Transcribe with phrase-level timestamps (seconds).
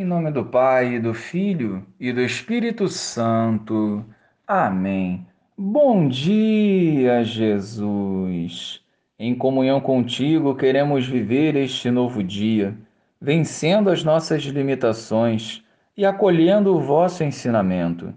[0.00, 4.04] Em nome do Pai, e do Filho e do Espírito Santo.
[4.46, 5.26] Amém.
[5.56, 8.80] Bom dia, Jesus.
[9.18, 12.78] Em comunhão contigo, queremos viver este novo dia,
[13.20, 15.64] vencendo as nossas limitações
[15.96, 18.14] e acolhendo o vosso ensinamento.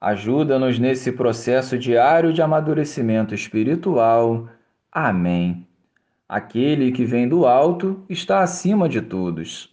[0.00, 4.48] Ajuda-nos nesse processo diário de amadurecimento espiritual.
[4.90, 5.64] Amém.
[6.28, 9.72] Aquele que vem do alto está acima de todos.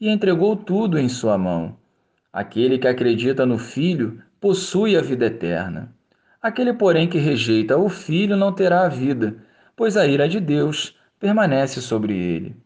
[0.00, 1.76] e entregou tudo em sua mão.
[2.32, 5.92] Aquele que acredita no Filho possui a vida eterna.
[6.42, 9.36] Aquele, porém, que rejeita o Filho não terá a vida,
[9.76, 12.56] pois a ira de Deus permanece sobre ele.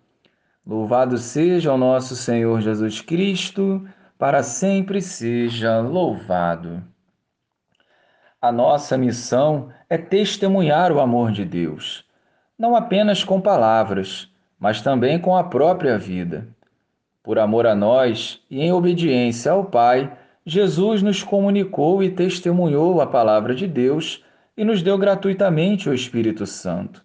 [0.67, 3.89] Louvado seja o nosso Senhor Jesus Cristo,
[4.19, 6.83] para sempre seja louvado.
[8.43, 12.05] A nossa missão é testemunhar o amor de Deus,
[12.59, 16.49] não apenas com palavras, mas também com a própria vida.
[17.29, 20.11] Por amor a nós e em obediência ao Pai,
[20.47, 24.25] Jesus nos comunicou e testemunhou a palavra de Deus
[24.57, 27.05] e nos deu gratuitamente o Espírito Santo.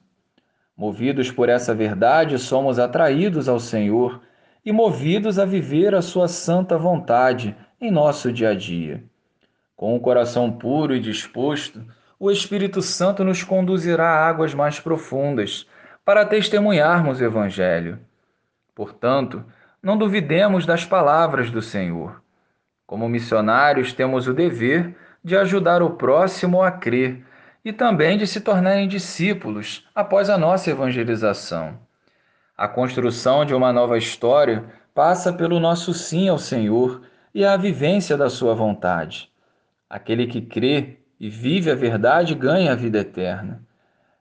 [0.78, 4.22] Movidos por essa verdade, somos atraídos ao Senhor
[4.64, 9.04] e movidos a viver a Sua santa vontade em nosso dia a dia.
[9.76, 11.84] Com o coração puro e disposto,
[12.18, 15.68] o Espírito Santo nos conduzirá a águas mais profundas
[16.06, 18.00] para testemunharmos o Evangelho.
[18.74, 19.44] Portanto,
[19.84, 22.23] não duvidemos das palavras do Senhor.
[22.88, 27.26] Como missionários, temos o dever de ajudar o próximo a crer
[27.66, 31.77] e também de se tornarem discípulos após a nossa evangelização.
[32.58, 34.64] A construção de uma nova história
[34.94, 37.02] passa pelo nosso sim ao Senhor
[37.33, 39.30] e a vivência da Sua vontade.
[39.89, 43.61] Aquele que crê e vive a verdade ganha a vida eterna.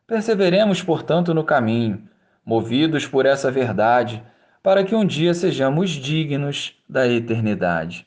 [0.06, 2.08] Perseveremos, portanto, no caminho,
[2.44, 4.22] movidos por essa verdade
[4.62, 8.06] para que um dia sejamos dignos da eternidade.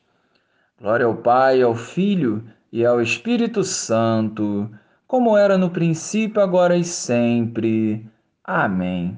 [0.80, 4.70] Glória ao Pai, ao Filho e ao Espírito Santo,
[5.08, 8.10] como era no princípio, agora e sempre.
[8.44, 9.18] Amém.